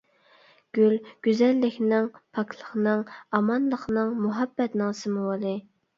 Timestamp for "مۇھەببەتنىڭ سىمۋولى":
4.25-5.55